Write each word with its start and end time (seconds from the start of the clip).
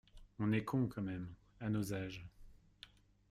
On 0.39 0.51
est 0.51 0.63
con, 0.65 0.87
quand 0.87 1.03
même. 1.03 1.31
À 1.59 1.69
nos 1.69 1.93
âges… 1.93 2.25